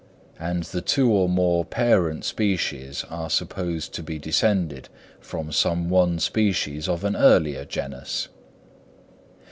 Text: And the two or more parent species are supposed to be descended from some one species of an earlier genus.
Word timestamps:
And 0.39 0.63
the 0.63 0.81
two 0.81 1.11
or 1.13 1.29
more 1.29 1.63
parent 1.63 2.25
species 2.25 3.05
are 3.11 3.29
supposed 3.29 3.93
to 3.93 4.01
be 4.01 4.17
descended 4.17 4.89
from 5.19 5.51
some 5.51 5.91
one 5.91 6.17
species 6.17 6.89
of 6.89 7.03
an 7.03 7.15
earlier 7.15 7.65
genus. 7.65 8.27